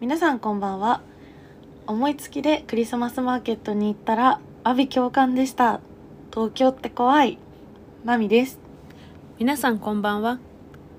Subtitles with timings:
[0.00, 1.00] 皆さんこんばんは。
[1.88, 5.80] 思いつきでクリスマスマーケットに行ったら阿鼻教官でした。
[6.32, 7.36] 東京って怖い。
[8.04, 8.60] マミです。
[9.40, 10.38] 皆さんこんばんは。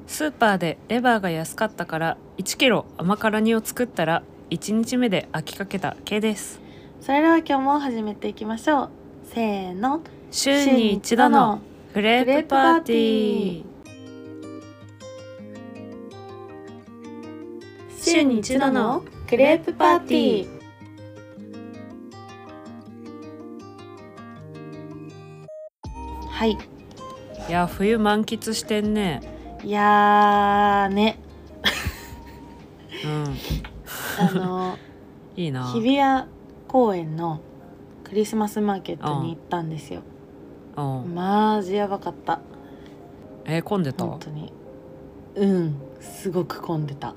[0.06, 6.60] スーパーでレバーが安かったから1キロ甘辛煮を作ったら1日目で飽きかけた K です。
[7.00, 8.90] それでは今日も始めていきましょう。
[9.24, 10.02] せーの。
[10.30, 11.62] 週に一度の
[11.94, 13.69] クレープパーティー
[18.10, 20.60] 週に一度のクレープパーティー。
[26.30, 26.52] はい。
[26.52, 29.22] いや冬満喫してんね。
[29.64, 31.20] いやーね。
[33.06, 33.36] うん。
[34.20, 34.78] あの
[35.36, 35.72] いいな。
[35.74, 36.28] 日比谷
[36.68, 37.42] 公園の
[38.04, 40.02] クリスマスマーケットに行ったんですよ。
[40.78, 41.14] うん。
[41.14, 42.40] マジやばかった。
[43.46, 44.06] えー混んでた？
[44.06, 44.54] 本当に。
[45.36, 45.76] うん。
[46.00, 47.14] すごく混んでた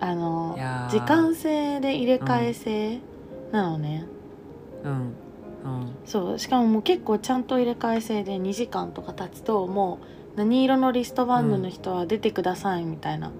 [0.00, 0.58] あの
[0.90, 3.00] 時間制で入れ替え制
[3.52, 4.06] なのね、
[4.84, 5.16] うん。
[5.64, 5.98] うん。
[6.06, 6.38] そう。
[6.38, 10.00] しかももう結構ちゃんと入れ替え制で2時間とか経つとも
[10.36, 13.32] う何色のリストバンドの人は出てくださいみたいな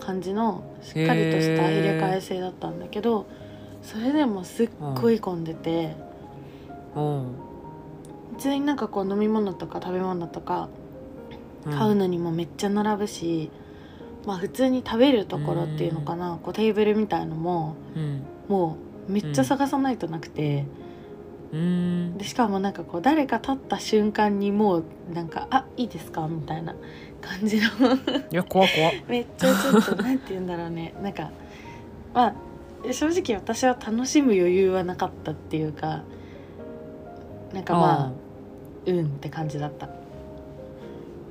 [0.00, 3.26] 感じのしっかりとした入れ替え制だったんだけど
[3.82, 5.94] それでもすっごい混んでて。
[6.94, 7.36] うん。
[8.36, 10.68] 普通になんかこう飲み物とか食べ物とか
[11.66, 11.72] うん。
[11.78, 13.50] 買うのにもめっちゃ並ぶし、
[14.26, 18.22] まあ普通に食べるところっていうのかなこうテーブルみたいのもうん。
[18.48, 18.76] も
[19.08, 20.66] うめっちゃ探さないとなくて、
[21.52, 22.18] うん。
[22.18, 26.74] でしかもなんかこう誰か立った瞬間にもうなんか「あいいですか?」みたいな
[27.20, 27.62] 感じの。
[28.30, 30.94] いや怖怖 めっちゃちょっとなんて言うんだろうね。
[31.02, 31.30] なんか
[32.14, 36.02] まあ正直私は楽しむ余裕はなかったっていうか
[37.52, 38.28] なんかまあ。
[38.86, 39.86] うんって感じだった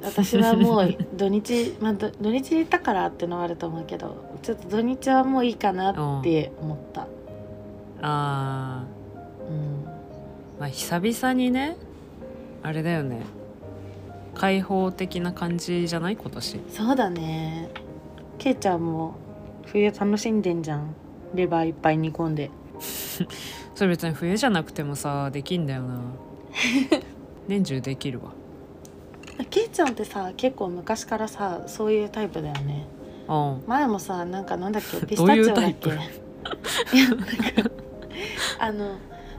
[0.04, 7.08] 私はもう土日、まあ、ど土日にいたからってのはあると思うけどちょっと土日はもういいかなって思った。
[8.02, 8.84] あ
[9.50, 9.56] うん。
[9.86, 11.78] ーまあ久々にね
[12.64, 13.22] あれだよね。
[14.36, 16.16] 開放的な感じじゃない？
[16.16, 16.60] 今年。
[16.70, 17.70] そうだね。
[18.38, 19.16] けいちゃんも
[19.66, 20.94] 冬楽しんでんじゃん。
[21.34, 22.52] レバーいっぱい煮込んで。
[23.74, 26.00] それ別に冬じゃなくてもさできんだよな。
[27.48, 28.32] 年中できるわ
[29.46, 32.88] けいちゃんってさ結構昔からさそういうタイプだよね。
[33.28, 33.64] うん。
[33.68, 35.90] 前もさなんかなんだっけ ピスタチオだっタイプ？
[35.90, 35.96] け
[36.98, 37.26] いやなんか
[38.60, 38.96] あの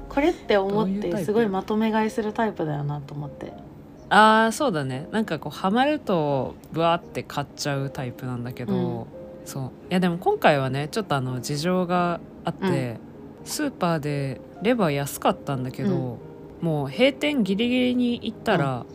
[0.09, 1.17] これって思っどういうタイプ？
[1.19, 3.53] てすごいまとめ買いするタイプだよなと思って。
[4.11, 5.07] あーそうだね。
[5.13, 9.05] なんかこうハマるとブワーって買っちゃうタイプなんだけど、うん。
[9.45, 9.63] そう。
[9.65, 12.97] いやでも今回はねちょっとあの事情があって、
[13.45, 16.19] スーパーでレバー安かったんだけど、
[16.63, 18.87] もう閉店ギリギリに行ったら、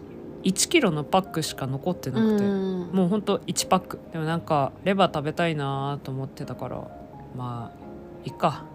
[0.43, 2.89] 1キロのパックしか残ってなくて、うん。
[2.91, 3.99] もうほんと1パック。
[4.11, 6.87] でもなんかレバー食べたいなと思ってたから
[7.35, 7.77] まあ
[8.25, 8.65] いっか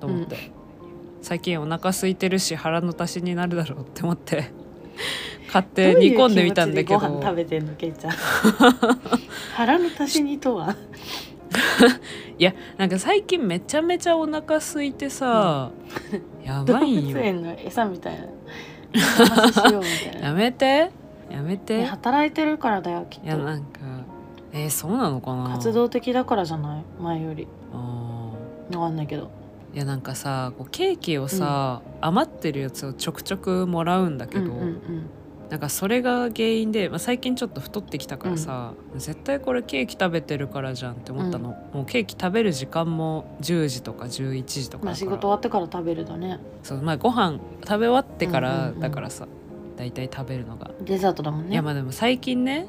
[0.00, 0.50] と思って、
[1.22, 4.50] 最近お腹空いてるし腹の足しになるだろうって思って
[5.52, 7.00] 買って煮込んでみたんだけど。
[7.00, 8.12] どういう気持ちでご飯食べてんのけいちゃん。
[9.54, 10.76] 腹の足しにとは？
[12.38, 15.70] いやなんか最近めちゃめちゃお腹空いてさ、
[16.44, 18.28] やば動いんよ物園の餌みたいよう
[18.92, 19.00] み
[20.12, 20.28] たいな。
[20.28, 20.90] やめて
[21.30, 23.26] やめねて働いてるからだよきっと。
[23.26, 23.80] いやなんか
[24.52, 25.50] えー、そうなのかな？
[25.50, 26.84] 活動的だからじゃない？
[27.02, 27.46] 前より。
[27.72, 28.30] あ
[28.74, 29.24] わかんないけど。
[29.24, 35.10] ーいやなんかさこうケーキをさ、余ってるやつをちょくちょくもらうんだけど、うんうん
[35.50, 45.06] なんかそれが原因で、まあ、最近ちょっと太ってきたからさ、絶対これケーキ食べてるからじゃんって思ったの、もうケーキ食べる時間も10時とか11時とかだから。
[45.06, 46.38] 事終わってから食べるだね。
[46.62, 49.26] そうまあご飯食べ終わってからうんうんうんだからさ、
[49.78, 51.52] 大体食べるのが、デザートだもんね。
[51.52, 52.66] いやまあでも最近ね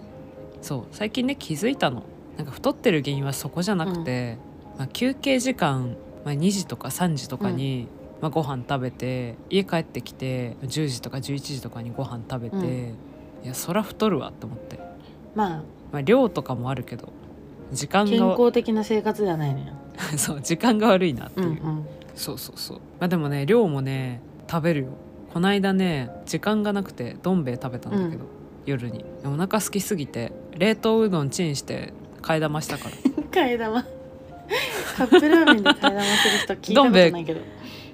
[0.61, 2.03] そう最近ね気づいたの。
[2.37, 4.37] なんか太ってる原因はそこじゃなくて、
[4.77, 7.87] まあ、休憩時間、まあ、2時とか3時とかに、
[8.21, 12.95] まあ、ご飯食べて家帰ってきて10時とか11時とかにご飯食べて、うん。
[13.43, 14.79] いやそら太るわって思って、
[15.33, 17.11] ままあ、量とかもあるけど
[17.73, 19.65] 時間あ健が康的な生活ではないのよ。
[20.15, 21.85] そう時間が悪いなっていう、うんうん。
[22.15, 22.77] そうそうそう。
[22.99, 24.87] まあでもね量もね食べるよ
[25.33, 28.25] こないだね時間がなくてどん兵衛食べたんだけど、
[28.65, 29.05] 夜に。
[29.23, 32.95] お腹空きすぎて冷凍うどんチンして替え玉したから。
[33.31, 33.83] 替え玉。
[34.97, 37.41] カップラーメンで替え玉する人聞いたことないけど。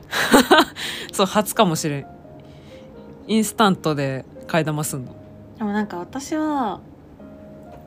[1.11, 2.07] そう初かもしれん。
[3.27, 5.15] インスタントで替え玉すんの。
[5.57, 6.79] でもなんか私は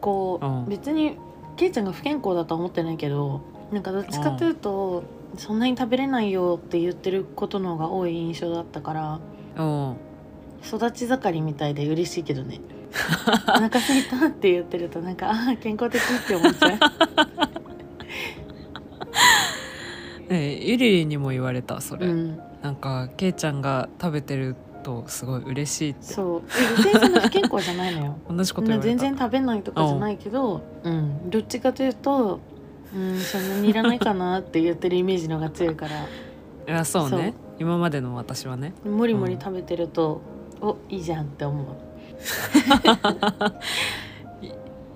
[0.01, 0.67] こう、うん。
[0.67, 1.17] 別に
[1.57, 3.41] ケイちゃんが不健康だとは思ってないけど
[3.73, 5.03] なんかどっちかというと、
[5.37, 9.21] そんなに食べれないよって言ってることの方が多い印象だったから
[9.59, 9.97] うん。
[10.65, 12.61] 育ち盛りみたいで嬉しいけどね。
[13.49, 16.79] お腹空いたって言ってるとなんかああ健康的って思っちゃう。
[20.33, 22.39] ねゆりりにも言われたそれ、うん。
[22.63, 26.03] なんかけいちゃんが食べてるとすごい嬉しいって。
[26.03, 26.43] そう。
[26.81, 28.17] え全然不健康じゃないのよ。
[28.29, 32.41] 同じこと全然食べないとかじゃないけど、うん、どっちかというと
[32.95, 36.05] うんそんなにいらないかなって言ってるイメージの方が強いから。
[36.05, 36.07] い
[36.67, 38.73] やそうね今までの私はね。
[38.85, 40.21] もりもり食べてると、
[40.61, 41.67] おいいじゃんって思う。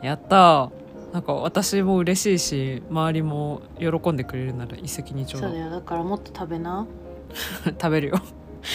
[0.05, 0.71] やったー。
[1.13, 5.71] なんか私も嬉しいし周りも喜んでくれるなら一石二鳥だそうだよ。
[5.71, 6.87] だからもっと食べな。
[7.65, 8.19] 食べるよ。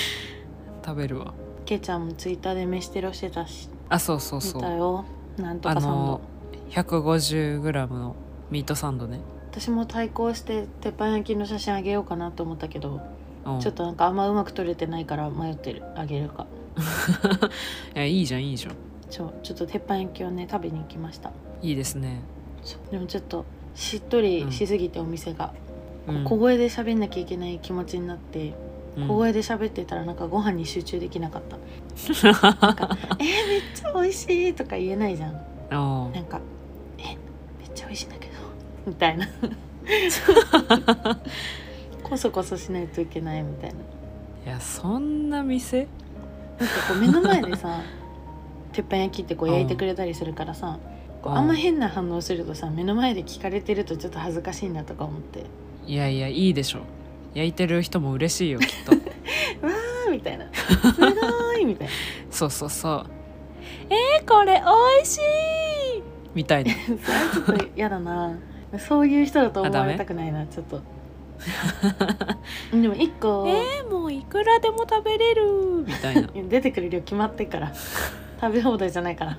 [0.86, 1.34] 食べるわ。
[1.66, 3.70] けいちゃんもツイッターで飯テロしてたし。
[3.90, 4.62] あそうそう見そう。
[4.62, 5.04] たよ。
[5.38, 5.98] なんとあかサンド。
[5.98, 6.22] の
[6.70, 8.16] 150g の
[8.52, 9.20] ミートサンドね、
[9.52, 13.02] 私も対抗して鉄板焼きの写真あげようかなと思ったけど、
[13.48, 15.84] うん、ちょっとなんかあんまうまく撮れてないから迷ってる。
[15.96, 16.48] あげるか。
[17.96, 18.76] いやいいじゃんいいじゃん。
[19.10, 19.34] そう。
[19.44, 21.32] ちょっと鉄板焼きをね食べに行きました。
[21.62, 22.22] いいですね、
[22.92, 25.54] でもちょっとしっとりしすぎてお店が、
[26.08, 26.24] うん。
[26.24, 28.54] 小声で喋んなきゃいけない気持ちになって、
[28.98, 29.08] うん。
[29.08, 31.58] 小声で喋ってたらなんかご飯に集中できなかった。
[32.62, 35.36] なんか「えー、めっちゃ美味しい」とか言えないじゃん。
[35.72, 36.10] あ。
[36.14, 36.40] なんか
[37.00, 37.04] 「え
[37.60, 38.34] めっちゃ美味しいんだけど」
[38.86, 39.28] みたいな
[42.10, 43.76] こそこそしないといけないみたいな。
[44.46, 45.88] いやそんな店？
[46.60, 47.82] なんかこう目の前でさ
[48.74, 50.80] 鉄板焼きってこう焼いてくれたりするからさ、
[51.22, 55.44] こううんあんま変な反応するとさ目の前で聞かれてるとちょっと恥ずかしいなとか思って。
[55.86, 56.80] いやいやいいでしょ。
[57.34, 58.92] 焼いてる人も嬉しいよきっと
[59.62, 61.94] 「わー」みたいな「すごい」みたいな。
[62.32, 63.06] そうそうそう。
[63.90, 66.02] えー、これ美味しい！
[66.34, 66.72] みたいな。
[66.74, 68.38] それはちょっと嫌だな。
[68.80, 70.82] そういう人だと思われたくないなちょっと
[72.72, 75.84] でも一個、えー、もういくらでも食べれる。
[75.86, 76.28] みたいな。
[76.50, 77.74] 出てくる量決まってっから。
[78.42, 79.38] 食べ放題じゃないから。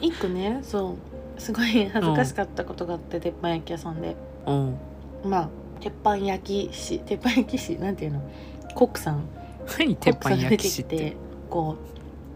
[0.00, 0.96] 一個ねそ
[1.36, 1.40] う。
[1.40, 4.16] すごい恥ずかしかったことがあって、鉄板焼き屋さんで。
[4.46, 4.76] うん。
[5.24, 5.48] まあ
[5.80, 7.00] 鉄板焼き師。
[7.00, 7.76] 鉄板焼き師？
[7.78, 8.22] なんていうの？
[8.74, 9.24] コックさん
[9.78, 10.96] 何鉄板焼き師って？
[10.96, 11.16] きて
[11.50, 11.76] こ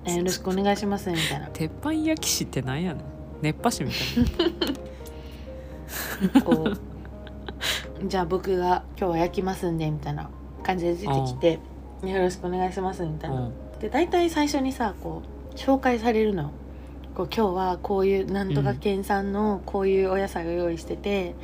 [0.06, 1.46] う、えーよろしくお願いします」みたいな。
[1.52, 3.02] 鉄板焼き師ってなんやねん。
[3.42, 3.96] 熱波師みた
[6.38, 6.76] いこう
[8.04, 10.30] じゃあ僕が今日は焼きますんでみたいな
[10.62, 11.58] 感じで出てきて
[12.06, 13.46] 「よろしくお願いします」みたいな、うな。
[13.48, 15.22] ん、で大体最初にさこ
[15.52, 16.42] う紹介されるの。
[16.44, 16.50] よ
[17.18, 21.34] こう今日はこういうなんとか県産のこういうお野菜を用意してて、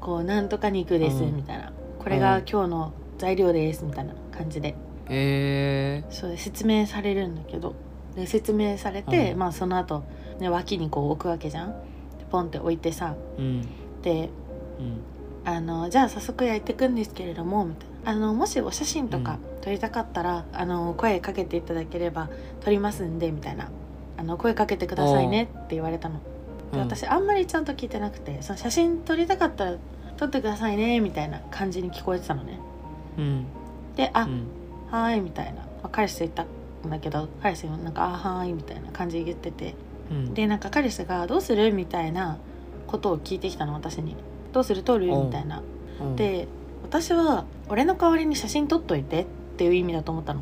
[0.00, 1.36] こうなんとか肉ですうん。
[1.36, 4.74] みたいな、これが今日の材料ですみたいな感じで。
[5.08, 6.02] え。
[6.10, 7.76] そう説明されるんだけど。
[8.16, 9.38] で説明されて、うん。
[9.38, 10.02] まあその後、
[10.40, 11.70] ね脇にこう置くわけじゃん。
[12.18, 13.14] でポンって置いてさ。
[13.38, 13.68] ー、うん。
[14.02, 14.30] で
[14.80, 15.19] うん
[15.56, 17.90] あのじゃあ早速焼いていくんですけれどもみたいな。
[18.02, 22.30] あのもしお写真とか撮りたかったら、あの声かけていただければ
[22.62, 23.70] 撮りますんでみたいな。
[24.16, 26.20] あの声かけてくださいねって言われたの。
[26.72, 29.76] 私あんまりちゃんと聞いてなくてその写真撮りたかったら
[30.16, 32.60] 撮ってくださいねみたいな感じに聞こえてたのね。
[33.18, 33.46] うん。
[33.96, 34.46] で「あ、うん。
[34.90, 36.44] はーい」みたいな、まあ、彼氏と言った
[36.88, 39.74] んだけど彼氏もなんか「あはーい」みたいな感じで言ってて。
[40.10, 40.34] うん。
[40.34, 42.38] でなんか彼氏が「どうする?」みたいな
[42.86, 44.16] ことを聞いてきたの私に
[44.52, 44.82] 「どうする？
[44.82, 45.62] 撮る?」みたいな。
[46.16, 46.48] で
[46.82, 49.26] 私は「俺の代わりに写真撮っといて」っ
[49.56, 50.40] ていう意味だと思ったの。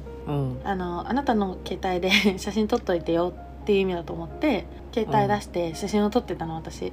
[0.64, 3.32] あのあなたの携帯で写真撮っといてよ
[3.62, 6.92] っていう意味だと思って携帯出して写真を撮ってたの私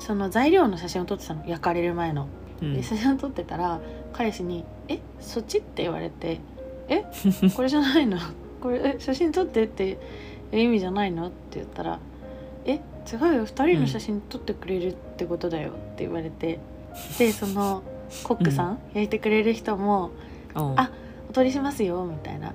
[0.00, 1.94] その材料の写真を撮ってたの焼かれる？
[1.94, 2.26] 前の、
[2.74, 3.80] で写真を撮ってたら
[4.12, 6.40] 彼氏に「えそっち?」って言われて
[6.88, 7.04] 「え
[7.54, 8.18] これじゃないの
[8.60, 9.98] これえ写真撮ってって
[10.52, 11.98] 意味じゃないの?」って言ったら
[13.10, 16.58] 「違うよ2人の写真撮ってくれるってことだよ」って言われて、
[17.18, 17.82] でその
[18.24, 20.10] コックさん、焼いてくれる人も
[20.56, 20.80] うん。
[20.80, 20.90] あ
[21.28, 22.54] お撮りしますよみたいな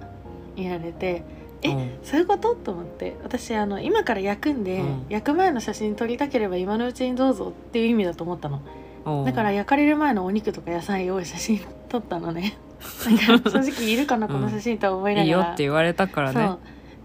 [0.56, 1.24] 言われて。
[1.62, 1.90] えうん。
[2.04, 2.56] そういうこと？
[2.56, 3.16] と思って。
[3.24, 5.06] 私あの今から焼くんで、うん。
[5.10, 8.62] 焼く前の写真撮りたければ今のうちにどうぞっていう意味だと思ったの。
[9.06, 9.26] うん。
[9.26, 12.58] だから焼かれる前のお肉とか野菜を写真撮ったのね。
[12.82, 16.56] 正直いるかなこの写真とは思いないがら、いよって言われたからね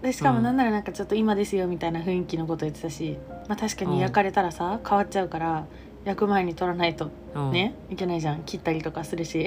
[0.07, 0.43] でしかもうん。
[0.43, 3.17] なんならなんかちょっと今ですよみたいな雰囲気のこと言ってたし、
[3.49, 5.67] まあ、確かに焼かれたらさ変わっちゃうから
[6.05, 8.43] 焼く前に撮らないとうんね、いけないじゃん。
[8.43, 9.45] 切ったりとかするし。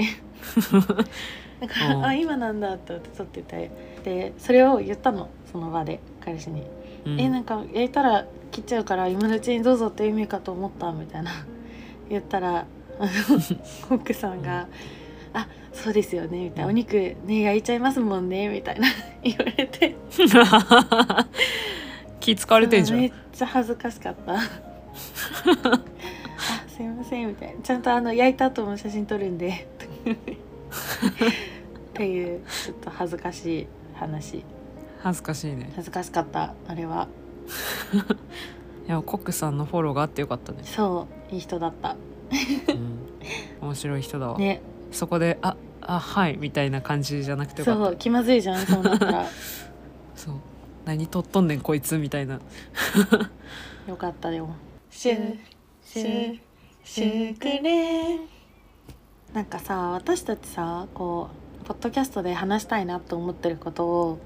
[1.60, 2.04] だから、うん。
[2.04, 3.70] あ今なんだって思っててて。
[4.04, 5.28] でそれを言ったの。
[5.50, 6.62] その場で彼氏に
[7.06, 7.20] 「うん。
[7.20, 11.30] えなんか焼いたら切っちゃうから今のうちにどうぞって意味かと思った」みたいな。
[12.10, 12.66] 言ったら
[12.98, 13.08] あの
[13.88, 14.68] コックさんが
[15.32, 18.88] 「あそうですよね」みたいな「お肉ね焼いちゃいますもんね」みたいな
[19.22, 19.94] 言われて。
[22.20, 23.00] 気使われてんじゃん。
[23.00, 24.34] めっちゃ恥ずかしかった。
[24.36, 24.40] あ
[26.68, 27.62] すいませんみたいな。
[27.62, 29.66] ちゃんとあの焼いた後も写真撮るんで。
[30.10, 30.16] っ
[31.94, 34.44] ていうちょっと恥ずかしい話。
[35.02, 35.70] 恥ずかしいね。
[35.74, 37.08] 恥ずかしかったあれは。
[38.86, 40.58] いやコックさんのフォローがあってよかったね。
[40.64, 41.96] そういい人だった。
[42.68, 42.98] うん、
[43.62, 44.60] 面白い人だわ、ね
[44.92, 49.26] そこで「ああはい」みたいな感じじゃなくてそう気まずいじゃん そうなったら。
[50.14, 50.34] そう。
[50.84, 52.40] 何とっとんねんこいつみたいな。
[53.86, 54.54] よかったでも
[54.90, 55.38] シュ
[55.82, 56.38] シュ
[56.84, 58.18] シュクレ
[59.32, 61.28] なんかさ私たちさこ
[61.62, 64.18] うポッドキャストで話したいなと思ってることを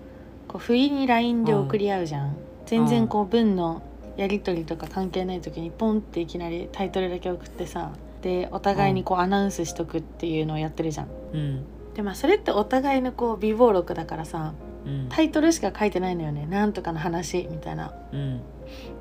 [0.49, 3.83] こう不意に LINE で送り合うじゃん、全然こう文の
[4.16, 7.92] やり取りとか関係ない時にポンっていきなりタイトルだけ送ってさ
[8.25, 11.09] でお互いにこうアナウンスしとくっていうのをやってるじゃん。
[11.35, 11.64] うん。
[11.93, 14.54] でまあそれってお互いのこう備忘録だからさ
[14.87, 15.07] うん。
[15.11, 16.47] タイトルしか書いてないのよね。
[16.47, 17.93] なんとかの話みたいな。
[18.12, 18.40] うん。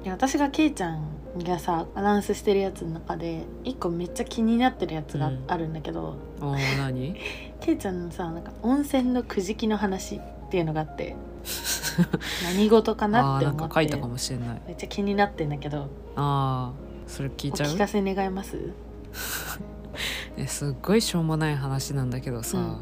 [0.04, 7.16] で私がケイちゃんがさアナウンスしてるやつの中で一個めっちゃ気になってるやつがあるんだけど、おー何？
[7.62, 11.16] ケイちゃんのさなんか温泉のくじきの話っていうのがあって
[12.44, 13.70] 何事かなって思って。
[13.70, 14.62] か書いたかもしれない。
[14.68, 15.88] めっちゃ気になってんだけど。
[16.18, 17.70] あーそれ聞いおちゃう？
[17.70, 18.58] 聞かせ願います？
[18.58, 18.93] え
[20.48, 22.78] すっごいしょうもない話なんだけどさ、うん。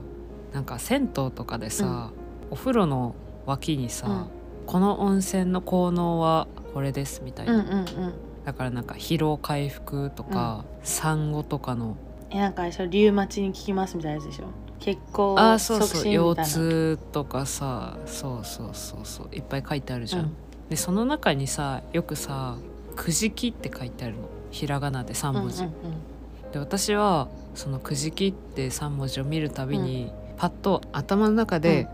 [0.54, 2.12] なんか銭湯とかでさ、
[2.50, 4.26] お風呂の脇にさ、うん。
[4.66, 7.86] この温泉の効能はこれですみたいな、うんうんうん。
[8.46, 11.98] だからなんか疲労回復とか、産後とかの。
[12.30, 14.46] えなんかあれリウマチに効きますみたいなやつでしょ？
[14.80, 20.32] 血行あーそう促そう腰痛とかさそうそうそうそういっぱい書いてあるじゃん、うん。
[20.70, 22.56] でその中にさよくさ
[22.96, 24.22] 「くじき」って書いてあるの。
[24.50, 25.64] ひらがなで3うんうん文字、
[26.52, 31.88] で私はその「くじき」って3文字を見るたびに、パッと頭の中で、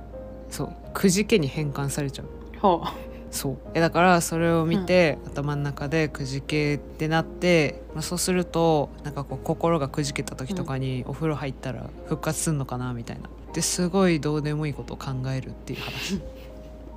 [0.49, 2.25] そう「くじけ」に変換されちゃう。
[2.25, 2.57] う。
[2.57, 2.83] んほ
[3.31, 3.57] そう。
[3.73, 13.29] えだからそれを見て、頭の中でくじけってなって、まあ、そうするとなんかこう心がくじけた時とかにお風呂入ったら復活すんのかなみたいな。
[13.53, 16.21] ですごいどうでもいいことを考えるっていう話。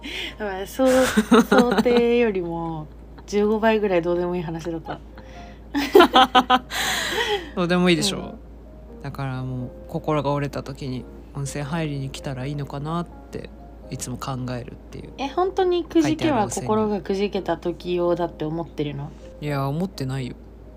[1.48, 2.86] 想定よりも
[3.26, 4.98] 15倍ぐらいどうでもいい話だった
[7.56, 8.20] どうでもいいでしょ、う。
[8.20, 9.02] ん。
[9.02, 13.50] だからもう心が折れた時に温泉入りに来たらいいのかなって
[13.90, 15.10] いつも考えるっていう。
[15.18, 19.10] え本当にくじけは心がくじけた時用だって思ってるの？
[19.40, 20.34] いや思ってないよ。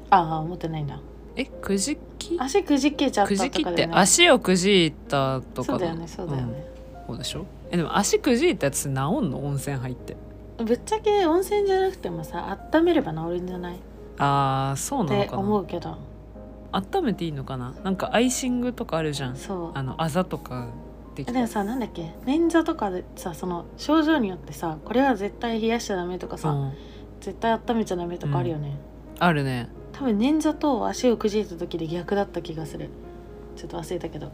[0.10, 1.00] ああ思ってないんだ。
[1.36, 2.38] えくじき？
[2.40, 5.80] 足くじけちゃったくじきって足をくじいたとかの？
[5.80, 6.66] そうだよねそうだよね、
[7.02, 7.08] うん。
[7.08, 7.46] そうでしょ？
[7.72, 9.44] えでも足くじいたやつ治んの？
[9.44, 10.16] 温泉入って。
[10.64, 13.76] ぶっちゃけ温泉じゃなくてもさ温めれば治るんじゃない？
[13.76, 13.78] っ
[14.18, 15.42] あーそうなのてかな。
[15.42, 15.98] 思うけど。
[16.72, 17.74] 温めていいのかな。
[17.84, 19.36] なんかアイシングとかあるじゃん。
[19.36, 19.72] そう。
[19.74, 20.70] あのあざとか
[21.16, 21.34] できた。
[21.34, 22.14] でもさなんだっけ？
[22.26, 26.74] 捻挫とかでさその症状によってさこれは絶対冷やしちゃダメとかさ、うん。
[27.22, 28.76] 絶対温めちゃダメとかあるよね、
[29.20, 29.70] あるね。
[29.92, 32.90] 多分捻挫と足をくじいた時で逆だった気がする。
[33.56, 34.32] ちょっと忘れたけど。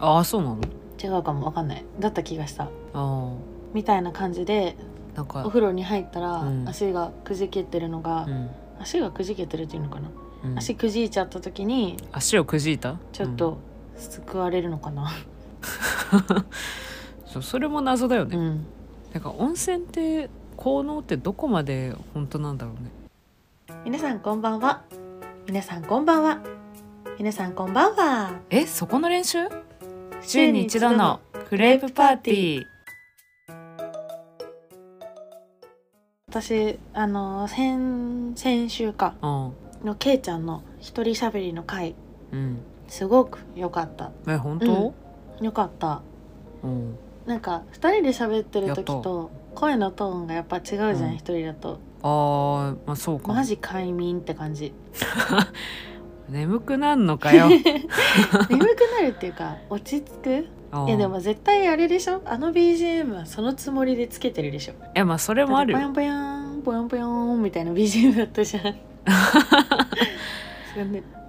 [0.00, 0.60] ああそうなの？
[1.02, 1.84] 違うかもわかんない。
[2.00, 2.68] だった気がした。
[2.94, 3.32] あ
[3.72, 4.76] みたいな感じで
[5.14, 6.68] あなんかお風呂に入ったらうん。
[6.68, 10.10] 足がくじけてるのが、うん足がくじけてるっていうのかな、
[10.44, 10.58] うん。
[10.58, 12.98] 足くじいちゃった時に足をくじいた？
[13.12, 13.58] ちょっと
[13.96, 15.10] 救われるのかな？
[16.12, 16.46] う ん
[17.26, 18.66] そうそれも謎だよね、うん。
[19.12, 22.90] なんか温泉って効能ってどこまで本当なんだろうね。
[23.84, 24.82] 皆さんこんばんは。
[25.46, 26.40] 皆さんこんばんは。
[27.18, 28.32] 皆さんこんばんは。
[28.50, 29.38] えそこの練習？
[30.22, 32.64] 週に一度のクレープパーティー
[36.40, 39.52] 私あの先先週かうん。
[39.86, 41.94] のけいちゃんの一人喋りの回
[42.30, 42.58] うん。
[42.88, 44.12] すごく良かった。
[44.28, 44.94] え本当？
[45.40, 46.02] 良かった。
[46.62, 46.98] うん。
[47.24, 49.30] なんか二人で喋ってる時やっと。
[49.54, 51.14] 声のトーンがやっぱ違うじゃんうん。
[51.14, 51.78] 一、人だと。
[52.02, 53.34] あーまあそうかも。
[53.34, 54.74] マジ快眠って感じ。
[56.28, 57.48] 眠くなんのかよ。
[58.50, 60.46] 眠くなるっていうか落ち着く？
[60.86, 62.20] いやでも絶対あれでしょ？
[62.24, 64.72] あの BGM はそのつもりでつけてるでしょ。
[64.72, 65.78] いやまあそれもあるよ。
[65.78, 68.66] ぽやんぽやんぽやんぽやんみたいな BGM だったじゃん。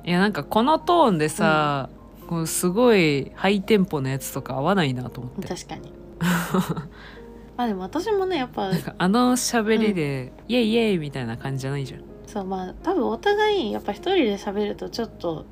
[0.05, 1.89] いやなんかこのトーンでさ、
[2.27, 5.47] こうすごいハイテンポのやつとか合わないなと思って。
[5.47, 5.91] 確かに。
[7.57, 12.01] まあでも私もねやっぱあの喋りで、イエイイエイみたいな感じじゃないじゃん。
[12.25, 15.45] そうまあ多分お互いやっぱ一人で喋るとちょっと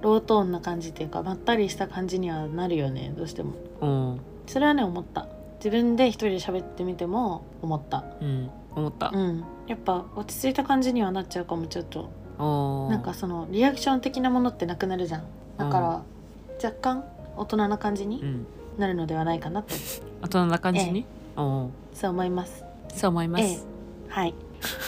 [0.00, 3.54] ロートーンな感じっていうかまったりした感じにはなるよねどうしても。
[3.80, 4.20] うん。
[4.46, 5.26] それはね思った。
[5.58, 8.04] 自分で一人で喋ってみても思った。
[8.20, 8.50] うん。
[8.74, 9.44] 思った、うん。
[9.66, 12.10] やっぱ落ち着いた感じにはなっちゃうかもちょっと。
[12.38, 15.24] なんかそのリアクション的なものってなくなるじゃん。
[15.56, 16.02] だから
[16.62, 17.04] 若干
[17.36, 18.46] 大人な感じにうん。
[18.78, 19.74] なるのではないかなと
[20.22, 21.04] 大人な感じに、
[21.36, 21.72] そ
[22.06, 22.64] う思います。
[22.94, 23.58] そう思います、ええ。
[24.08, 24.34] はい。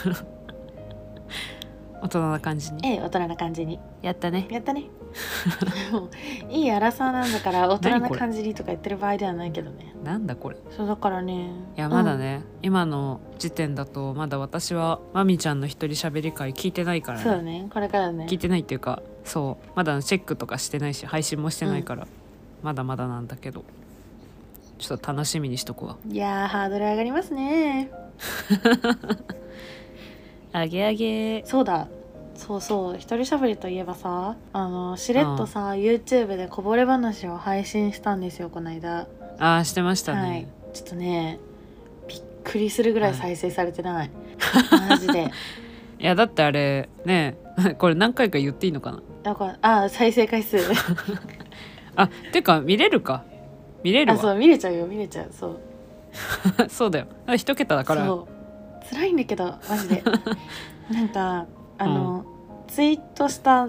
[2.01, 3.79] 大人な感じに、ええ大人な感じに。
[4.01, 4.47] やったね。
[4.49, 4.85] やったね
[6.51, 9.95] いい荒さなんだから大人な感じにとか言ってる場合ではないけどね。
[10.05, 10.57] なんだこれ。
[10.57, 11.51] いそうだからね。
[11.77, 17.31] やまだね、今の時点だとまだ私はまみちゃんの一人喋り会聞いてないかうんらね。
[17.31, 18.27] そうだねこれからね。
[18.29, 22.07] 聞いてないっていうかそうまだチェックとかしてないし配信もしてないから、
[22.63, 23.65] まだまだなんだけど。
[24.79, 25.99] ちょっと楽しみにしとくわ。
[26.11, 27.91] いやーハードル上がりますね。
[30.53, 31.43] あげあげ。
[31.45, 31.87] そうだ
[32.41, 32.97] そうそう。
[32.97, 39.07] 一人喋りといえばさあのしれっとさ、YouTube でこぼれ話を配信したんですよこの間。
[39.39, 40.47] ああしてましたね、はい。
[40.73, 41.39] ちょっとね
[42.09, 44.11] びっくりするぐらい再生されてない、
[44.89, 45.31] マジで。
[45.99, 47.37] いやだってあれね
[47.79, 49.03] これ何回か言っていいのかな？
[49.23, 50.57] だからあ再生回数。
[51.95, 53.25] あてか見れるか？
[53.85, 55.61] 見れるあそわう見れちゃうよ見れちゃうそう。
[56.69, 57.07] そうだよ。
[57.27, 58.07] あ一桁だから。
[58.07, 58.95] そう。
[58.95, 60.03] 辛いんだけどマジで。
[60.91, 61.47] なんか
[61.79, 62.25] あの、
[62.71, 63.69] ツイートした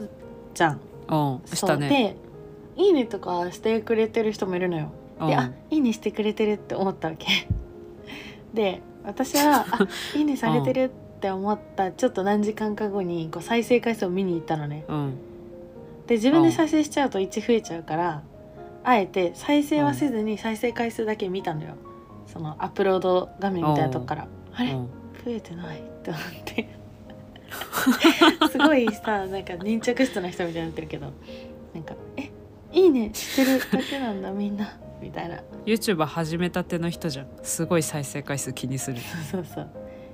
[0.53, 0.79] じゃん。
[1.09, 1.69] うんしそう。
[1.69, 2.15] たねで
[2.81, 4.91] 「いいね」とかしてくれてる人もいるのよ。
[5.19, 5.33] で、うん。
[5.33, 7.27] あいいねしてくれてるって思ったわけ。
[8.53, 14.85] で私はあいいねされてるって思ったちょっと何時間か後にこう再生回数を見に行ったのね。
[14.87, 15.13] うん。
[16.07, 18.21] で自分で再生しちゃうと1増えちゃうから
[18.83, 21.75] あえて再生はせずに再生回数だけ見たのよ。
[22.27, 24.27] そのアップロード画面みたいなとこから。
[24.53, 24.71] あれ？
[24.73, 24.89] うん
[25.23, 26.67] 増えてないって思って
[28.51, 31.11] すごいさなんか粘着質な人みたいになってるけど
[31.73, 32.29] なんか「え
[32.71, 35.37] いいねしてるだけなんだみんな」みたいな。
[35.65, 37.27] YouTuber 始めたての人じゃん。
[37.41, 38.99] すごい再生回数気にする。
[39.31, 39.69] そうそう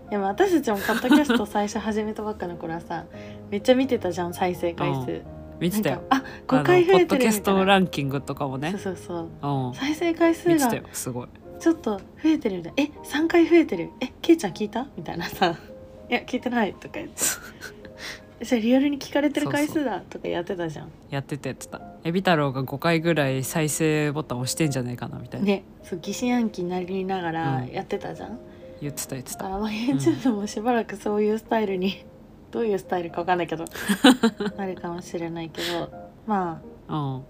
[0.10, 3.04] でも私たちもポッドキャスト最初始めたばっかの頃はさ
[3.52, 5.22] めっちゃ見てたじゃん再生回数。
[5.60, 6.04] 見てたよ。
[6.10, 7.00] あ5回増えてるみたいな。
[7.00, 8.72] あのポッドキャストランキングとかもね。
[8.72, 8.98] そうそう
[9.42, 9.68] そう。
[9.68, 9.74] うん。
[9.74, 11.28] 再生回数がすごい。
[11.60, 12.84] ちょっと増えてるみたいな。
[12.84, 13.90] え3回増えてる。
[14.00, 14.88] えケイちゃん聞いた？
[14.96, 15.56] みたいなさ
[16.10, 17.16] 「いや聞いてない」とか言って
[18.46, 20.92] 「じゃあリアルに聞かれてる回数だ」とかやってたじゃん。
[21.10, 21.82] やってたやってた。
[22.04, 27.68] エビ太郎が5回ぐらい再生ボタン押してんじゃないかなみたいな、ねそう疑心暗鬼になりながらうん。
[27.68, 28.40] やってたじゃん、
[28.82, 29.44] 言ってた言ってた。
[29.44, 32.06] だからまあ YouTube もしばらくそういうスタイルに、
[32.52, 33.66] どういうスタイルかわかんないけど
[34.58, 35.92] なるかもしれないけど
[36.26, 36.96] まうん。
[36.96, 37.22] あ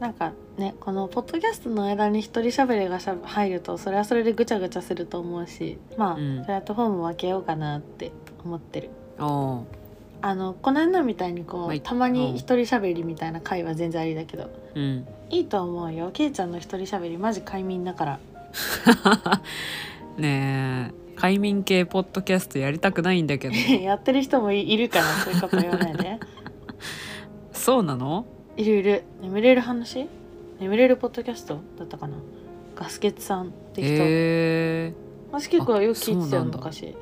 [0.00, 6.44] なんかねこのポッドキャストの間に一人喋りがしゃ入るとそれはそれでぐちゃぐちゃすると思うしまあ、うん。
[6.44, 8.12] プラットフォーム分けようかなって
[8.44, 8.90] 思ってる。
[10.20, 15.06] あのこの間みたいにこう、まあたまうんに一人喋りみたいな回は全然ありだけどうん。
[15.30, 16.10] いいと思うよ。
[16.12, 18.18] けいちゃんの一人喋りマジ快眠だから。
[20.18, 21.08] ねえ。
[21.14, 23.54] 快眠系ポッドキャストやりたくないんだけど。
[23.80, 26.18] やってる人もいいるからそういうこと言わないで。
[27.52, 28.24] そうなの？
[28.56, 29.04] いるいる。
[29.20, 30.08] 眠れる話？
[30.60, 32.16] 眠れるポッドキャストだったかな？
[32.74, 34.92] ガスケツさんって人、え
[35.30, 36.94] 私結構よく聞いてたよ昔。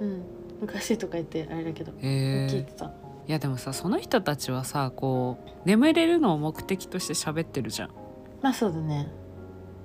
[0.00, 0.22] うん
[0.60, 2.86] 昔とか言ってあれだけど、ー、えー、聞いてた。
[2.86, 2.90] い
[3.26, 7.90] やでもさその人たちはさこう眠れるのを目的として喋ってるじゃん。
[8.40, 9.08] まあそうだね。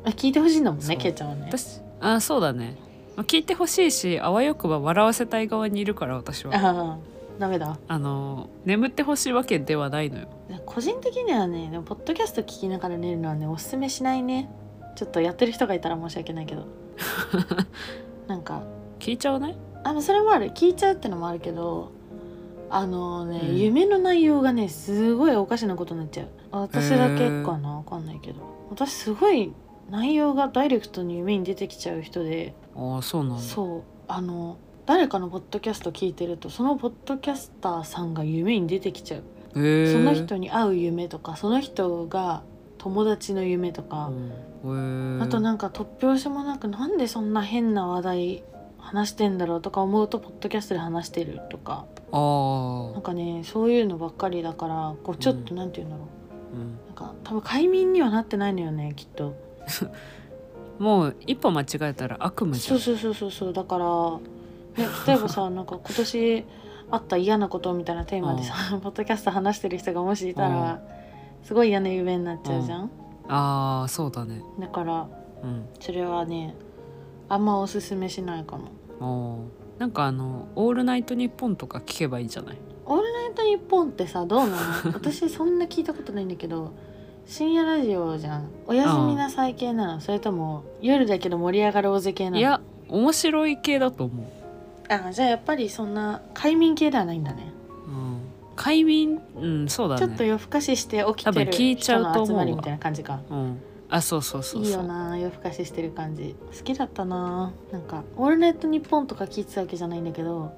[0.06, 1.46] あ聞いてほしいんだもんねけいちゃんはね。
[1.48, 2.78] 私あそうだね。
[3.16, 6.56] まあ聞いてほしいしあわよくば笑わせたい側にいるから私は。
[6.56, 6.98] ああ
[7.40, 7.78] ダメだ。
[7.88, 10.28] あの眠ってほしいわけではないのよ。
[10.66, 14.50] 個人的にはねでもポッドキャスト聞きながら寝るのはねおすすめしないね。
[14.96, 16.66] ちょっとやってる人がいたら申し訳ないけど。
[18.28, 18.64] なんか。
[19.00, 19.58] 聞いちゃわない？
[19.84, 20.52] あまあそれもある。
[20.52, 21.92] 聞いちゃうってのもあるけど
[22.70, 23.58] あのね、うん。
[23.58, 26.28] 夢の内容がねすごいおかしなことになっちゃう。
[26.52, 28.42] あ私だけかなわかんないけど。
[28.72, 29.54] 私すごい
[29.90, 32.56] 内容がダイレクトに夢に出てきちゃう人で。
[32.76, 33.42] ああそうなんだ。
[33.44, 33.84] そう。
[34.08, 39.24] あの誰かのポッドキャスト聞いてるとそのポッドキャスターさんが夢に出てきちゃう、
[39.54, 39.60] そ
[40.00, 42.42] の人に会う夢とかその人が
[42.78, 44.10] 友達の夢とか、
[44.64, 45.20] うん。
[45.22, 48.44] あとなんか突拍子もなくなんでそんな変な話題
[48.78, 51.86] 話してんだろうとか思うとポッドキャストで話してるとか。
[52.10, 56.62] あなんかねそういうのばっかりだからこうちょっとなんて言うんだろー、うん。
[56.62, 59.36] う、なんか多分快眠にはなってないのよねきっと。
[60.80, 63.54] もう一歩間違えたら悪夢じゃそうんそうそうそうそう。
[63.54, 64.20] だから、
[64.78, 66.46] ね、例えばさなんか今年
[66.92, 70.80] あった嫌なことみたいなテーマでさ、 ポッドキャスト話してる人がもしいたら、
[71.44, 72.92] すごい嫌な夢になっちゃうじゃん、
[73.28, 74.42] ああそうだね。
[74.60, 75.08] だから
[75.44, 75.66] うん。
[75.80, 76.56] それはね
[77.30, 78.64] あんまおすすめしないかも。
[79.02, 79.80] おー。
[79.80, 84.58] なんかあの「オールナイトニッポン」とか聞けばいいんじゃない「オールナイトニッポン」ってさどうなの？
[84.96, 86.72] 私そんな聞いたことないんだけど
[87.28, 88.50] 深夜ラジオじゃん。
[88.66, 90.00] おやすみなさい系なの？
[90.00, 92.38] それとも夜だけど盛り上がる大勢系なの？
[92.38, 92.60] いや
[92.90, 94.26] 面白い系だと思う、
[94.90, 97.52] あじゃあやっぱりそんな快眠系ではないんだね。
[97.88, 98.20] うん、
[98.56, 99.22] 快眠？
[99.36, 100.00] うんそうだね。
[100.00, 102.46] ちょっと夜更かしして起きてる聞いちゃ人うと思うわ。
[102.46, 103.20] の集まりみたいな感じか。
[103.30, 106.36] うん、あそうそうそういいよな夜更かししてる感じ。
[106.58, 107.52] 好きだったな。
[107.72, 110.54] なんか「オールナイトニッポン」とか聞いてたわけじゃないんだけど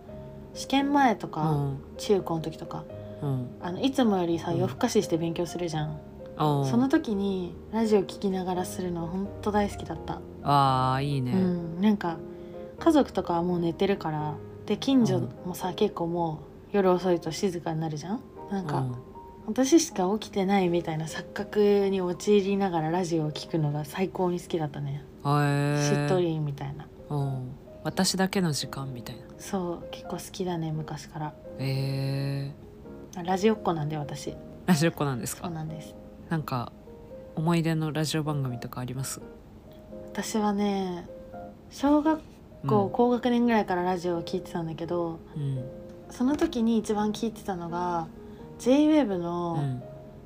[0.54, 2.84] 試験前とか、うん中高の時とか。
[3.22, 3.48] うん。
[3.62, 4.58] あのいつもよりさうん。
[4.60, 6.00] 夜更かしして勉強するじゃん、
[6.38, 11.82] あその時にラジオ聞きながらするのほんと大好きだった、あーいいね、うん。
[11.82, 12.16] なんか
[12.80, 18.22] 家族とかはもう寝てるからで近所もさ、結構もう夜遅いと静かになるじゃん？
[18.52, 18.86] なんか、
[19.48, 25.30] 私しか起きてないみたいな錯覚に陥りながらラジオを聞くのが最高に好きだったね、へ
[25.80, 26.88] えしっとりみたいな。
[27.10, 27.52] うん。
[27.84, 29.22] 私だけの時間みたいな。
[29.38, 31.34] そう結構好きだね昔から。
[31.58, 34.36] えー、ラジオっ子なんで私。
[34.66, 35.96] ラジオっ子なんですそうかなんです。
[36.30, 36.72] なんか
[37.36, 39.22] 思い出のラジオ番組とかあります？
[40.12, 41.08] 私はね
[41.72, 42.20] 小学
[42.68, 45.64] 校高学年ぐらいからラジオを聞いてたんだけど、うん。
[46.10, 48.08] その時に一番聞いてたのが
[48.60, 49.84] JWAVE うのん。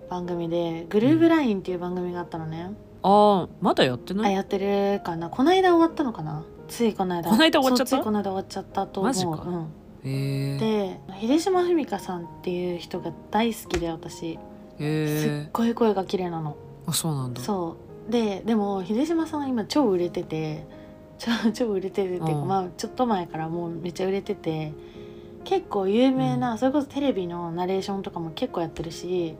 [0.10, 4.34] 番組で「グルーブライン」っていう番組があったのね、ああまだやってあない？
[4.34, 5.30] やってるかな。
[5.30, 6.43] この間終わったのかな？
[6.67, 7.30] ついこの間。
[7.30, 7.98] この間終わっちゃった？
[7.98, 9.12] ついこの間終わっちゃったと思う。
[9.12, 9.32] マジか。
[10.06, 10.58] うん。
[10.60, 14.38] で秀島文香さんっていう人が大好きで私。
[14.78, 16.58] すっごい声が綺麗なの。
[16.86, 17.41] あそうなんだ。
[17.41, 18.12] そう。
[18.12, 20.67] ででも秀島さん今超売れてて
[21.23, 22.47] 超 超売れててっていうか、うん。
[22.47, 24.73] まあちょっと前からもうめっちゃ売れてて
[25.45, 26.57] 結構有名な、うん。
[26.57, 29.36] それこそテレビのナレーションとかも結構やってるし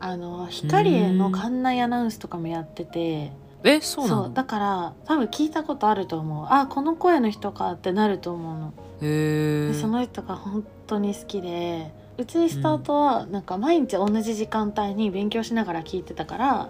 [0.00, 4.28] あの光への館内アナウンスとかもやっててえそうなの？
[4.30, 6.46] だから多分聞いたことあると思う。
[6.50, 8.72] あこの声の人かってなると思うの。
[9.00, 16.68] へその人が本当に好きでうちにスタートはなんか毎日同じ時間帯に勉強しながら聞いてたから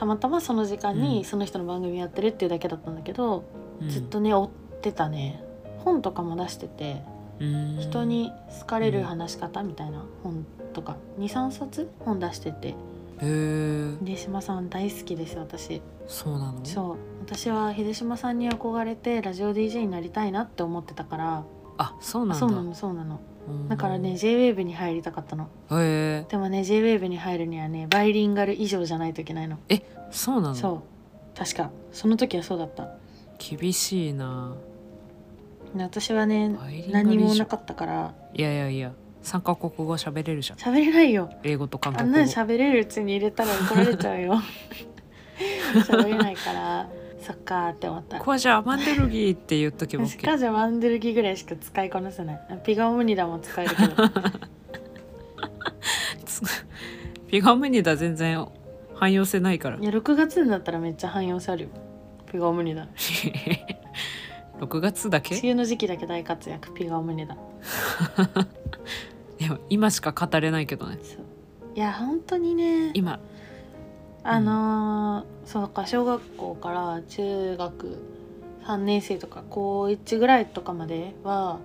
[0.00, 1.02] たまたまその時間うん。
[1.02, 3.44] にその人の番組やってるっていうだけだったんだけど、
[3.86, 5.44] ずっとね追ってたね。
[5.84, 7.02] 本とかも出してて
[7.38, 7.76] うん。
[7.78, 10.96] 人に好かれる話し方みたいな本とか。
[11.18, 12.68] 23冊本出してて。
[12.68, 12.74] へ
[13.20, 13.94] え。
[14.06, 15.82] 秀島さん大好きです私。
[16.06, 16.64] そうなの？
[16.64, 16.96] そう。
[17.26, 21.44] 私は秀島さんに憧れてラジオ DJ になりたいなって思ってたから。
[21.76, 22.36] あそうなんだ。
[22.36, 23.16] そうなのそうなの。
[23.16, 23.29] うん
[23.68, 25.44] だからね JWAVE に入りたかったの。
[25.72, 29.58] へえでもね JWAVE に入るにはねバイリンガル以上じゃないといけないの。
[30.10, 30.54] そうなの？
[30.54, 30.82] そ
[31.34, 31.38] う。
[31.38, 31.70] 確か。
[31.92, 32.88] その時はそうだった。
[33.38, 34.54] 厳しいな。
[35.74, 36.56] で私はね
[36.90, 38.14] 何もなかったから。
[38.34, 40.58] いやいやいや三カ国語喋れるじゃん。
[40.58, 41.30] 喋れないよ。
[41.42, 44.34] 英語と韓あんな国語ん喋れるうちに入れたら怒られちゃうよ。
[45.86, 46.88] 喋れないから
[47.30, 48.18] そっかーって思った。
[48.18, 52.40] こうじゃあマンデルギーって言っとけばし OK かじゃマンデルギぐらいしか使いこなせない。
[52.64, 53.94] ピガオムニダも使えるけど。
[57.28, 58.44] ピガムニダ全然
[58.94, 59.76] 汎用性ないから。
[59.78, 61.68] いや6月になったらめっちゃ汎用性あるよ。
[62.32, 62.88] ピガオムニダ。
[64.60, 67.36] 6月だ梅け雨の時期だけ大活躍ピガオムニダ。
[69.38, 70.98] でも今しか語れないけどね。
[71.76, 72.90] いや本当にね。
[72.94, 73.20] 今
[74.22, 77.98] あのーそうか小学校から中学
[78.64, 81.58] 3年生とか高1ぐらいとかまでは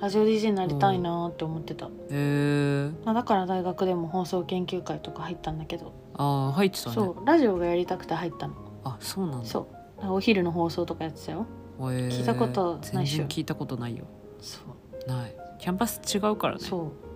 [0.00, 6.94] ラジオ DJ になりたいなって思ってた、へえまあ、だから大学でも放送研究会とか入ったんだけど、ああ入ってたね。
[6.94, 8.54] そうラジオがやりたくて入ったの。
[8.84, 9.46] あそうなんだ。
[9.46, 9.68] そ
[10.02, 10.12] う。
[10.12, 11.46] お昼の放送とかやってたよ。
[11.80, 12.08] へー。
[12.08, 13.18] 聞いたことないっしょ。
[13.18, 14.04] 全然聞いたことないよ。
[14.40, 14.60] そ
[15.06, 15.08] う。
[15.08, 15.34] ない。
[15.58, 16.60] キャンパス違うからね。
[16.64, 17.09] そう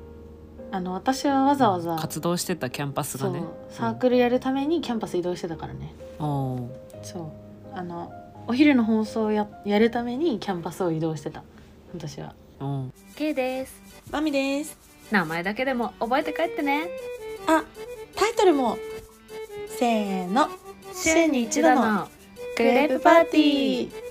[0.75, 3.39] あの私はわざわざ、活動してたキャンパスがね。
[3.39, 6.71] そうサークルやるためにキャンパス移動してたからね、うん。
[7.01, 7.33] そ
[7.73, 7.79] う。
[7.79, 8.13] あの
[8.49, 11.45] お昼の放送をややるためにキャンパスを移動してた。
[11.95, 12.35] 私は。
[12.59, 12.93] うん。
[13.15, 13.81] K です。
[14.11, 14.77] マミです。
[15.13, 16.89] 名前だけでも覚えて帰ってね。
[17.47, 17.63] あ
[18.17, 18.77] タイトルも
[19.79, 20.49] せーの。
[20.93, 22.09] 週に一度の
[22.57, 24.05] クレープパーティー。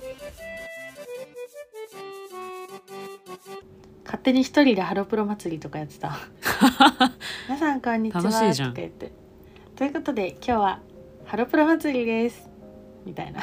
[4.06, 6.16] 勝手に一人でハロプロ祭りとかやってた
[7.48, 9.12] 皆さんこんにちはとか言って。
[9.74, 10.80] ということで今日は
[11.24, 12.48] ハロプロ祭りです。
[13.04, 13.40] みたいな。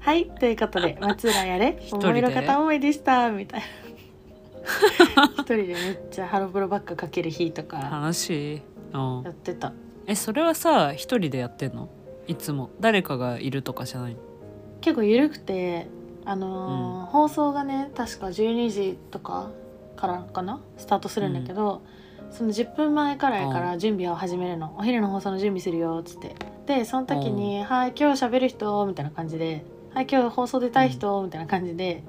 [0.00, 1.78] はいということで松浦やれ。
[1.82, 3.30] 人で思いの片思いでした。
[3.30, 3.60] みたい
[5.16, 5.24] な。
[5.38, 7.78] 一人でめっちゃハロプロばっかかける日とか。
[7.90, 8.62] 楽しい。
[8.92, 9.22] うん。
[9.24, 9.72] やってた。
[10.06, 11.88] えそれはさ一人でやってんの？
[12.26, 12.68] いつも。
[12.80, 14.14] 誰かがいるとかじゃない？
[14.14, 14.18] の
[14.82, 15.88] 結構緩くて
[16.26, 19.50] あのー放送がね確か12時とか
[20.00, 20.60] からかな？
[20.76, 21.82] スタートするんだけど、
[22.30, 24.74] その10分前からやから準備を始めるの。
[24.78, 26.34] お昼の放送の準備するよっつって。
[26.66, 32.04] でその時に「はい今日喋る人」みたいな感じで「はい今日放送出たい人」みたいな感じで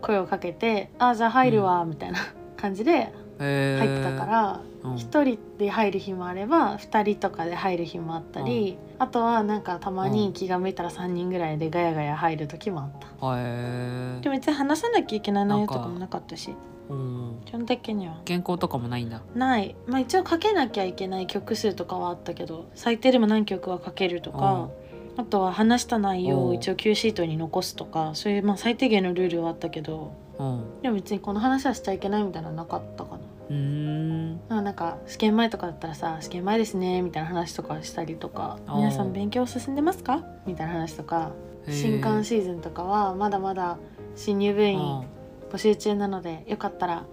[0.00, 2.18] 声をかけて「あじゃあ入るわ」みたいな
[2.56, 4.94] 感じでへ入ってたからうん。
[4.94, 12.88] 1人で入る日もあれば2人とかで入る日もあったりあとはなんかたまに気が向いたら3人ぐらいでガヤガヤ入る時もあっ
[13.20, 13.38] た。
[13.38, 16.50] へでも別に話さなきゃいけない内容とかもなかったし。
[16.50, 17.42] えうん。
[17.44, 18.20] 基本的には。
[18.26, 19.22] 原稿とかもないんだ。
[19.34, 19.74] ない。
[19.86, 24.68] まあ一応かけなきゃいけない曲数とかはあったけど最低でも何曲はかけるとか
[25.16, 33.18] あとは話した内容を一応 Q シートに残すとかそういうまあ最低限のルールはあったけどうんでも別にこの話はしちゃいけないみたいなのなかったかな。
[33.48, 34.40] うーん。
[34.48, 40.22] まあなんか試験前とかだったらさ試験前ですねみたいな話とかしたりとか皆さん勉強進んでますか？
[40.46, 41.32] みたいな話とか
[41.68, 43.78] 新歓シーズンとかはまだまだ
[44.14, 45.02] 新入部員あ
[45.50, 47.04] 募集中なのでよかったら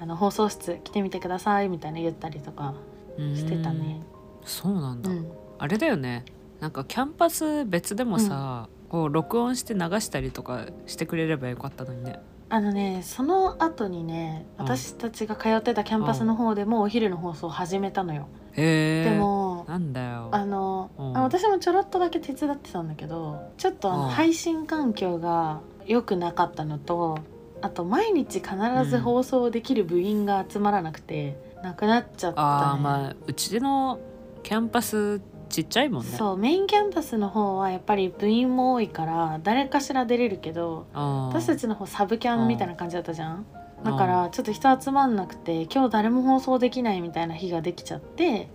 [0.00, 2.74] あの放送室来てみてくださいみたいな言ったりとか
[3.18, 4.02] してたね。
[4.44, 6.24] そうなんだ、うん、あれだよね。
[6.60, 12.20] なんかキャンパス別でもさ、こう録音して流したりとかしてくれればよかったのにね。
[12.48, 14.64] あのねその後にねうん。
[14.66, 18.28] 私たちが通ってたキャンパスの方でもお昼の放送を始めたのよ。
[18.52, 20.28] へえでもなんだよ。
[20.30, 21.16] あの、うん。
[21.16, 24.08] あ私もちょろっとだけ手伝ってたんだけどちょっとあのうん。
[24.10, 27.18] 配信環境が良くなかったのと
[27.66, 28.54] あと毎日必
[28.88, 33.98] ず放送できる部員が集まらなくて、なくなっちゃった、ね、あーまあうちの
[34.44, 36.16] キャンパスちっちゃいもんね。
[36.16, 43.46] そうメインキャンパスの方はやっぱり部員も多いから誰かしら出れるけど私たちの方サブキャンみたいな感じだったじゃん。
[43.82, 48.48] だかうらちょっと人集まんなくて今日誰も放送できないみたいな日ができちゃって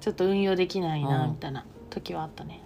[0.00, 1.30] ちょっと運用できないなうん。
[1.32, 2.62] みたいな時はあったね。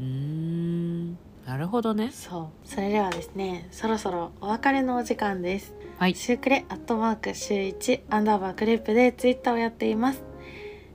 [0.00, 2.10] うーんなるほどね。
[2.12, 2.68] そう。
[2.68, 5.74] それではですねそろそろお別れのお時間です。
[5.98, 6.14] はい。
[6.16, 10.24] シュークレアットマーク週1アンダーバーグループでツイッターをやっています。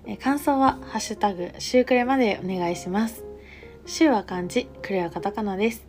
[0.05, 3.23] え感想はハッシュタグシュークレまでお願いします。
[3.85, 5.85] シューは漢字クレはカタカナです。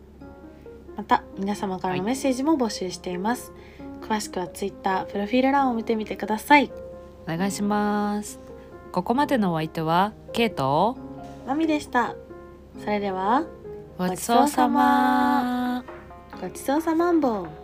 [0.95, 3.51] また皆様からのメッセージも募集しています、
[4.01, 6.71] 詳しくはツイッタープロフィール欄を見てみてください。
[7.23, 8.39] お願いします。
[8.93, 10.97] ここまでのお相手はケイト
[11.45, 12.15] まみでした。
[12.79, 13.45] それでは
[13.97, 15.83] ごちそうさま。
[16.41, 17.62] ごちそうさまんぼう